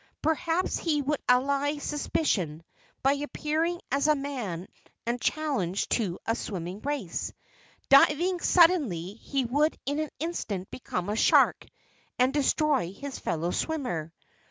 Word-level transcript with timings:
Perhaps 0.23 0.79
he 0.79 0.99
would 1.03 1.19
allay 1.29 1.77
suspicion 1.77 2.63
by 3.03 3.13
appearing 3.13 3.79
as 3.91 4.07
a 4.07 4.15
man 4.15 4.65
and 5.05 5.21
challenge 5.21 5.87
to 5.89 6.17
a 6.25 6.33
swimming 6.35 6.79
race. 6.81 7.31
Diving 7.87 8.39
sud¬ 8.39 8.65
denly, 8.69 9.19
he 9.19 9.45
would 9.45 9.77
in 9.85 9.99
an 9.99 10.09
instant 10.19 10.71
become 10.71 11.07
a 11.07 11.15
shark 11.15 11.67
and 12.17 12.33
destroy 12.33 12.91
his 12.91 13.19
fellow 13.19 13.51
swimmer. 13.51 14.11